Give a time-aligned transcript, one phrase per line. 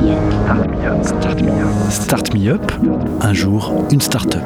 [0.00, 1.04] Me Up.
[1.04, 1.90] Start Me Up.
[1.90, 2.72] Start Me Up.
[3.20, 4.44] Un jour, une start-up.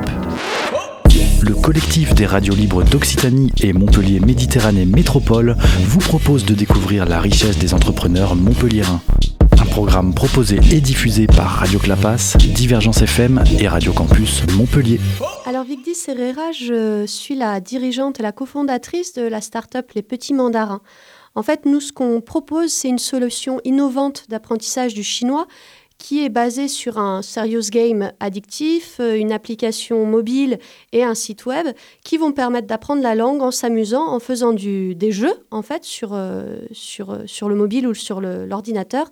[1.42, 7.21] Le collectif des radios libres d'Occitanie et Montpellier Méditerranée Métropole vous propose de découvrir la
[7.21, 9.01] richesse des entrepreneurs montpelliérains.
[9.61, 14.98] Un programme proposé et diffusé par Radio Clapas, Divergence FM et Radio Campus Montpellier.
[15.46, 20.34] Alors Vigdis Herrera, je suis la dirigeante et la cofondatrice de la start-up Les Petits
[20.34, 20.80] Mandarins.
[21.35, 25.46] En fait, nous, ce qu'on propose, c'est une solution innovante d'apprentissage du chinois
[25.98, 30.59] qui est basée sur un serious game addictif, euh, une application mobile
[30.92, 31.69] et un site web
[32.05, 36.12] qui vont permettre d'apprendre la langue en s'amusant, en faisant des jeux en fait sur,
[36.12, 36.56] euh,
[37.01, 39.11] euh, sur le mobile ou sur l'ordinateur.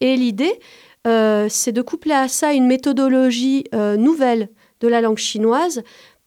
[0.00, 0.60] Et l'idée,
[1.04, 3.64] c'est de coupler à ça une méthodologie
[3.98, 4.48] nouvelle
[4.80, 5.82] de la langue chinoise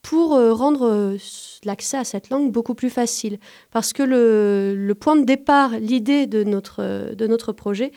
[0.09, 1.17] pour rendre
[1.65, 3.39] l'accès à cette langue beaucoup plus facile.
[3.71, 7.91] Parce que le, point de départ, l'idée de notre, de notre projet,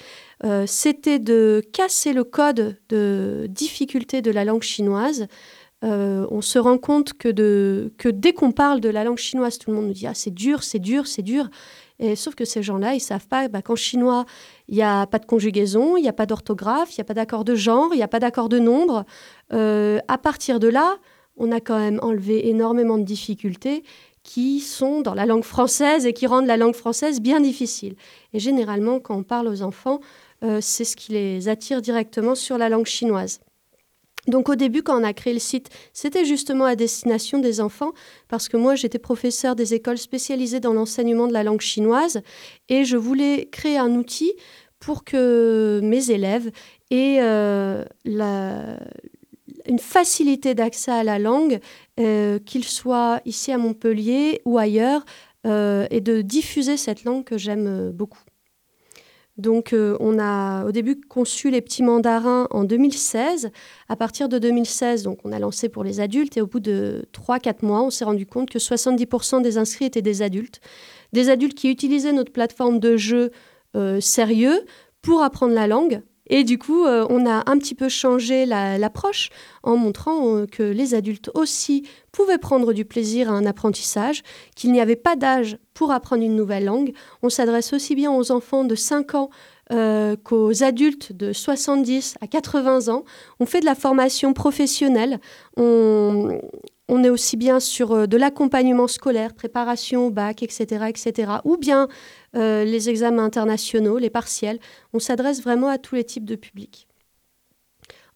[0.45, 5.29] euh, c'était de casser le code de difficulté de la langue chinoise.
[5.85, 9.71] Euh, on se rend compte que, que dès qu'on parle de la langue chinoise, tout
[9.71, 11.49] le monde nous dit ah, c'est dur, c'est dur, c'est dur.
[12.17, 14.24] Sauf que ces gens-là, ils savent pas bah, qu'en chinois,
[14.69, 17.13] il n'y a pas de conjugaison, il n'y a pas d'orthographe, il n'y a pas
[17.13, 19.05] d'accord de genre, il n'y a pas d'accord de nombre.
[19.52, 20.97] Euh, à partir de là,
[21.41, 23.83] on a quand même enlevé énormément de difficultés
[24.23, 27.96] qui sont dans la langue française et qui rendent la langue française bien difficile.
[28.35, 30.01] Et généralement, quand on parle aux enfants,
[30.45, 33.41] euh, c'est ce qui les attire directement sur la langue chinoise.
[34.27, 37.93] Donc au début, quand on a créé le site, c'était justement à destination des enfants,
[38.29, 42.21] parce que moi, j'étais professeur des écoles spécialisées dans l'enseignement de la langue chinoise,
[42.68, 44.35] et je voulais créer un outil
[44.79, 46.51] pour que mes élèves
[46.91, 48.77] aient euh, la,
[49.71, 51.60] une facilité d'accès à la langue,
[52.01, 55.04] euh, qu'ils soient ici à Montpellier ou ailleurs,
[55.46, 58.18] euh, et de diffuser cette langue que j'aime euh, beaucoup.
[59.37, 63.51] Donc, on a au début conçu les petits mandarins en 2016.
[63.88, 67.06] À partir de 2016, donc, on a lancé pour les adultes et au bout de
[67.15, 70.61] 3-4 mois, on s'est rendu compte que 70% des inscrits étaient des adultes.
[71.15, 73.31] Des adultes qui utilisaient notre plateforme de jeu
[74.00, 74.62] sérieux
[75.00, 79.31] pour apprendre la langue, et du coup, euh, on a un petit peu changé l'approche
[79.65, 81.83] en montrant euh, que les adultes aussi
[82.13, 84.23] pouvaient prendre du plaisir à un apprentissage,
[84.55, 86.93] qu'il n'y avait pas d'âge pour apprendre une nouvelle langue.
[87.23, 89.31] On s'adresse aussi bien aux enfants de 5 ans
[89.73, 93.05] euh, qu'aux adultes de 70 à 80 ans.
[93.41, 95.19] On fait de la formation professionnelle.
[95.57, 96.41] On,
[96.91, 101.56] on est aussi bien sur euh, de l'accompagnement scolaire, préparation au bac, etc., etc., ou
[101.56, 101.89] bien
[102.37, 104.59] euh, les examens internationaux, les partiels.
[104.93, 106.89] On s'adresse vraiment à tous les types de publics.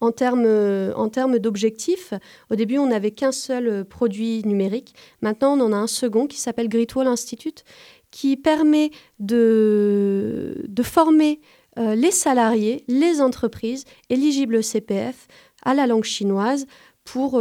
[0.01, 2.15] En termes, euh, en termes d'objectifs,
[2.51, 4.95] au début, on n'avait qu'un seul produit numérique.
[5.23, 7.65] Maintenant, on en a un second qui s'appelle Great Institute,
[8.11, 11.41] qui permet de, de former
[11.77, 15.27] les salariés, les entreprises éligibles CPF
[15.65, 16.67] à la langue chinoise
[17.03, 17.41] pour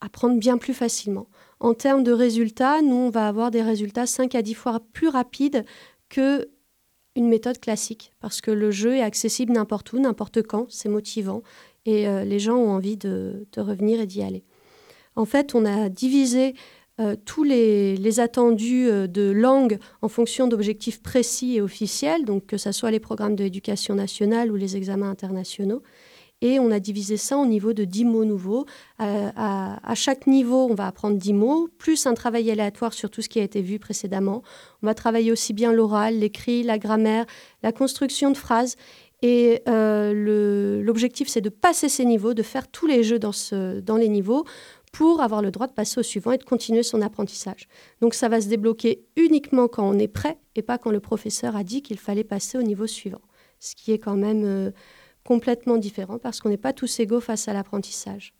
[0.00, 1.26] apprendre bien plus facilement.
[1.60, 5.08] En termes de résultats, nous, on va avoir des résultats 5 à 10 fois plus
[5.08, 5.64] rapides
[6.08, 6.48] que
[7.16, 11.42] une méthode classique, parce que le jeu est accessible n'importe où, n'importe quand, c'est motivant,
[11.84, 14.44] et euh, les gens ont envie de, revenir et d'y aller.
[15.16, 16.54] En fait, on a divisé
[17.00, 22.56] euh, tous les, attendus euh, de langue en fonction d'objectifs précis et officiels, donc que
[22.56, 25.82] ce soit les programmes de l'éducation nationale ou les examens internationaux.
[26.40, 28.64] Et on a divisé ça au niveau de 10 mots nouveaux.
[29.00, 33.22] Euh, à, chaque niveau, on va apprendre 10 mots, plus un travail aléatoire sur tout
[33.22, 34.42] ce qui a été vu précédemment.
[34.82, 37.26] On va travailler aussi bien l'oral, l'écrit, la grammaire,
[37.62, 38.76] la construction de phrases.
[39.20, 44.08] Et euh, l'objectif, c'est de passer ces niveaux, de faire tous les jeux dans les
[44.08, 44.44] niveaux
[44.92, 47.68] pour avoir le droit de passer au suivant et de continuer son apprentissage.
[48.00, 51.56] Donc ça va se débloquer uniquement quand on est prêt et pas quand le professeur
[51.56, 53.20] a dit qu'il fallait passer au niveau suivant.
[53.58, 54.44] Ce qui est quand même...
[54.44, 54.70] Euh,
[55.24, 58.34] complètement différent parce qu'on n'est pas tous égaux face à l'apprentissage.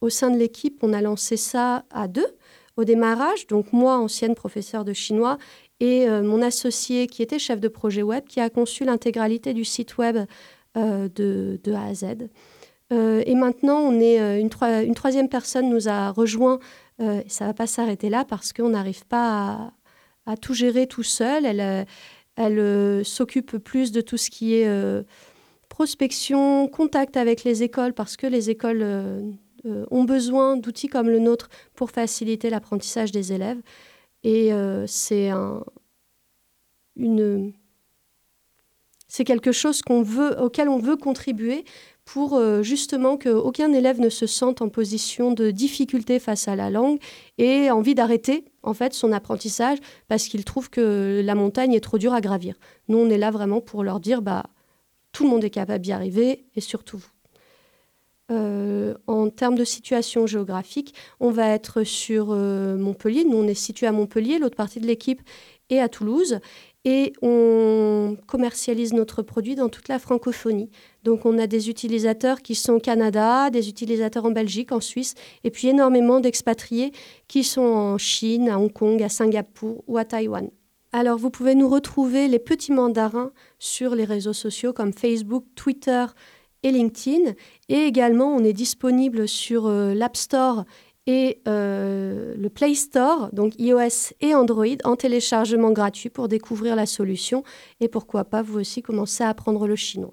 [0.00, 2.36] Au sein de l'équipe, on a lancé ça à deux
[2.76, 5.38] au démarrage, donc moi, ancienne professeure de chinois,
[5.80, 9.64] et euh, mon associé qui était chef de projet web, qui a conçu l'intégralité du
[9.64, 10.16] site web
[10.76, 12.04] euh, de, A à Z.
[12.92, 14.48] Euh, et maintenant, on est une,
[14.94, 16.58] troisième personne nous a rejoint.
[17.00, 19.72] et ça va pas s'arrêter là parce qu'on n'arrive pas
[20.26, 21.44] à, tout gérer tout seul.
[22.36, 24.68] Elle s'occupe plus de tout ce qui est
[25.70, 29.22] prospection, contact avec les écoles, parce que les écoles euh,
[29.64, 33.62] euh, ont besoin d'outils comme le nôtre pour faciliter l'apprentissage des élèves.
[34.22, 35.64] Et euh, c'est un,
[36.96, 37.54] une,
[39.08, 41.64] c'est quelque chose qu'on veut, auquel on veut contribuer
[42.04, 46.98] pour justement qu'aucun élève ne se sente en position de difficulté face à la langue
[47.38, 49.78] et envie d'arrêter en fait son apprentissage
[50.08, 52.56] parce qu'il trouve que la montagne est trop dure à gravir.
[52.88, 54.42] Nous, on est là vraiment pour leur dire bah
[55.12, 57.10] tout le monde est capable d'y arriver, et surtout vous.
[58.30, 63.24] Euh, en termes de situation géographique, on va être sur euh, Montpellier.
[63.24, 65.20] Nous, on est situé à Montpellier, l'autre partie de l'équipe
[65.68, 66.38] est à Toulouse.
[66.84, 70.70] Et on commercialise notre produit dans toute la francophonie.
[71.04, 75.14] Donc on a des utilisateurs qui sont au Canada, des utilisateurs en Belgique, en Suisse,
[75.44, 76.92] et puis énormément d'expatriés
[77.28, 80.48] qui sont en Chine, à Hong Kong, à Singapour ou à Taïwan.
[80.92, 86.06] Alors vous pouvez nous retrouver les petits mandarins sur les réseaux sociaux comme Facebook, Twitter
[86.62, 87.32] et LinkedIn.
[87.68, 90.64] Et également on est disponible sur euh, l'App Store
[91.06, 96.86] et euh, le Play Store, donc iOS et Android, en téléchargement gratuit pour découvrir la
[96.86, 97.42] solution
[97.80, 100.12] et pourquoi pas vous aussi commencer à apprendre le chinois.